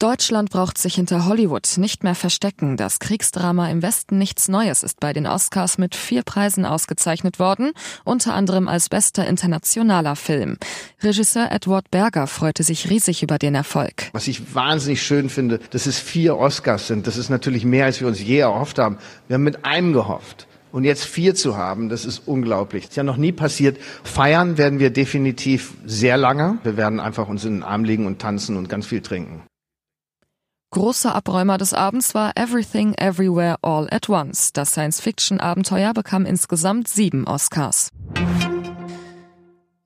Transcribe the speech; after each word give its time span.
Deutschland 0.00 0.50
braucht 0.50 0.78
sich 0.78 0.94
hinter 0.94 1.26
Hollywood 1.26 1.68
nicht 1.76 2.04
mehr 2.04 2.14
verstecken. 2.14 2.76
Das 2.76 3.00
Kriegsdrama 3.00 3.68
im 3.68 3.82
Westen 3.82 4.16
nichts 4.16 4.46
Neues 4.46 4.84
ist 4.84 5.00
bei 5.00 5.12
den 5.12 5.26
Oscars 5.26 5.76
mit 5.76 5.96
vier 5.96 6.22
Preisen 6.22 6.64
ausgezeichnet 6.64 7.40
worden, 7.40 7.72
unter 8.04 8.32
anderem 8.32 8.68
als 8.68 8.88
bester 8.88 9.26
internationaler 9.26 10.14
Film. 10.14 10.56
Regisseur 11.02 11.50
Edward 11.50 11.90
Berger 11.90 12.28
freute 12.28 12.62
sich 12.62 12.88
riesig 12.88 13.24
über 13.24 13.38
den 13.38 13.56
Erfolg. 13.56 14.10
Was 14.12 14.28
ich 14.28 14.54
wahnsinnig 14.54 15.02
schön 15.02 15.30
finde, 15.30 15.58
dass 15.70 15.86
es 15.86 15.98
vier 15.98 16.36
Oscars 16.36 16.86
sind. 16.86 17.08
Das 17.08 17.16
ist 17.16 17.28
natürlich 17.28 17.64
mehr, 17.64 17.86
als 17.86 18.00
wir 18.00 18.06
uns 18.06 18.22
je 18.22 18.38
erhofft 18.38 18.78
haben. 18.78 18.98
Wir 19.26 19.34
haben 19.34 19.42
mit 19.42 19.64
einem 19.64 19.92
gehofft. 19.92 20.46
Und 20.70 20.84
jetzt 20.84 21.06
vier 21.06 21.34
zu 21.34 21.56
haben, 21.56 21.88
das 21.88 22.04
ist 22.04 22.22
unglaublich. 22.24 22.84
Das 22.84 22.90
ist 22.90 22.96
ja 22.98 23.02
noch 23.02 23.16
nie 23.16 23.32
passiert. 23.32 23.78
Feiern 24.04 24.58
werden 24.58 24.78
wir 24.78 24.90
definitiv 24.90 25.74
sehr 25.84 26.16
lange. 26.16 26.58
Wir 26.62 26.76
werden 26.76 27.00
einfach 27.00 27.26
uns 27.26 27.44
in 27.44 27.54
den 27.54 27.62
Arm 27.64 27.82
legen 27.82 28.06
und 28.06 28.20
tanzen 28.20 28.56
und 28.56 28.68
ganz 28.68 28.86
viel 28.86 29.00
trinken. 29.00 29.42
Großer 30.70 31.14
Abräumer 31.14 31.56
des 31.56 31.72
Abends 31.72 32.14
war 32.14 32.32
Everything 32.36 32.92
Everywhere 32.98 33.56
All 33.62 33.88
at 33.90 34.10
Once. 34.10 34.52
Das 34.52 34.72
Science-Fiction-Abenteuer 34.72 35.94
bekam 35.94 36.26
insgesamt 36.26 36.88
sieben 36.88 37.26
Oscars. 37.26 37.88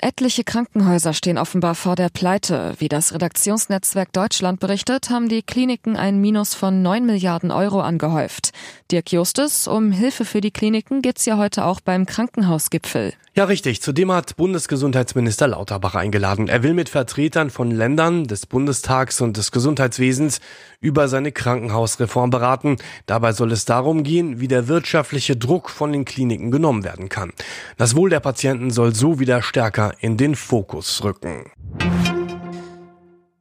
Etliche 0.05 0.43
Krankenhäuser 0.43 1.13
stehen 1.13 1.39
offenbar 1.39 1.77
vor 1.77 1.95
der 1.95 2.09
Pleite. 2.09 2.75
Wie 2.79 2.89
das 2.89 3.15
Redaktionsnetzwerk 3.15 4.13
Deutschland 4.13 4.59
berichtet, 4.59 5.11
haben 5.11 5.29
die 5.29 5.43
Kliniken 5.43 5.95
ein 5.95 6.21
Minus 6.21 6.55
von 6.55 6.83
9 6.83 7.07
Milliarden 7.07 7.53
Euro 7.53 7.81
angehäuft. 7.81 8.51
Dirk 8.91 9.13
Justus, 9.13 9.69
um 9.69 9.93
Hilfe 9.93 10.25
für 10.25 10.41
die 10.41 10.51
Kliniken 10.51 11.03
geht's 11.03 11.25
ja 11.25 11.39
heute 11.39 11.65
auch 11.65 11.81
beim 11.81 12.05
Krankenhausgipfel. 12.05 13.13
Ja, 13.35 13.45
richtig. 13.45 13.81
Zudem 13.81 14.13
hat 14.13 14.37
Bundesgesundheitsminister 14.37 15.49
Lauterbach 15.49 15.95
eingeladen. 15.95 16.49
Er 16.49 16.63
will 16.63 16.75
mit 16.75 16.91
Vertretern 16.91 17.49
von 17.49 17.71
Ländern, 17.71 18.27
des 18.27 18.45
Bundestags 18.45 19.23
und 19.23 19.39
des 19.39 19.53
Gesundheitswesens 19.53 20.41
über 20.83 21.09
seine 21.09 21.33
Krankenhausreform 21.33 22.29
beraten. 22.29 22.77
Dabei 23.07 23.33
soll 23.33 23.53
es 23.53 23.65
darum 23.65 24.03
gehen, 24.03 24.41
wie 24.41 24.49
der 24.49 24.69
wirtschaftliche 24.69 25.35
Druck 25.35 25.71
von 25.71 25.93
den 25.93 26.05
Kliniken 26.05 26.51
genommen 26.51 26.85
werden 26.85 27.09
kann. 27.09 27.33
Das 27.79 27.97
Wohl 27.97 28.11
der 28.11 28.21
Patienten 28.21 28.71
soll 28.71 28.95
so 28.95 29.19
wieder 29.19 29.41
stärker 29.41 29.92
in 30.01 30.17
den 30.17 30.35
Fokus 30.35 31.03
rücken. 31.05 31.51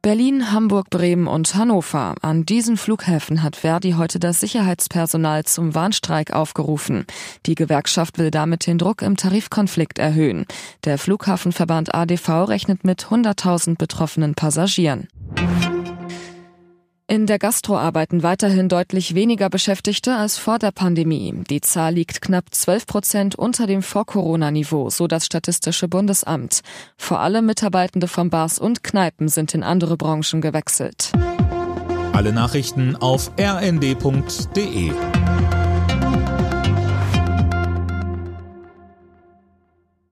Berlin, 0.02 0.50
Hamburg, 0.50 0.90
Bremen 0.90 1.28
und 1.28 1.54
Hannover. 1.54 2.16
An 2.22 2.44
diesen 2.44 2.76
Flughäfen 2.76 3.44
hat 3.44 3.54
Verdi 3.54 3.92
heute 3.92 4.18
das 4.18 4.40
Sicherheitspersonal 4.40 5.44
zum 5.44 5.76
Warnstreik 5.76 6.32
aufgerufen. 6.32 7.06
Die 7.46 7.54
Gewerkschaft 7.54 8.18
will 8.18 8.32
damit 8.32 8.66
den 8.66 8.78
Druck 8.78 9.02
im 9.02 9.16
Tarifkonflikt 9.16 10.00
erhöhen. 10.00 10.46
Der 10.84 10.98
Flughafenverband 10.98 11.94
ADV 11.94 12.48
rechnet 12.48 12.82
mit 12.82 13.04
100.000 13.06 13.78
betroffenen 13.78 14.34
Passagieren. 14.34 15.06
In 17.12 17.26
der 17.26 17.38
Gastro 17.38 17.76
arbeiten 17.76 18.22
weiterhin 18.22 18.70
deutlich 18.70 19.14
weniger 19.14 19.50
Beschäftigte 19.50 20.16
als 20.16 20.38
vor 20.38 20.58
der 20.58 20.70
Pandemie. 20.70 21.34
Die 21.50 21.60
Zahl 21.60 21.92
liegt 21.92 22.22
knapp 22.22 22.46
12 22.50 22.86
Prozent 22.86 23.34
unter 23.34 23.66
dem 23.66 23.82
Vor-Corona-Niveau, 23.82 24.88
so 24.88 25.06
das 25.06 25.26
Statistische 25.26 25.88
Bundesamt. 25.88 26.62
Vor 26.96 27.20
allem 27.20 27.44
Mitarbeitende 27.44 28.08
von 28.08 28.30
Bars 28.30 28.58
und 28.58 28.82
Kneipen 28.82 29.28
sind 29.28 29.52
in 29.52 29.62
andere 29.62 29.98
Branchen 29.98 30.40
gewechselt. 30.40 31.12
Alle 32.14 32.32
Nachrichten 32.32 32.96
auf 32.96 33.30
rnd.de 33.38 34.92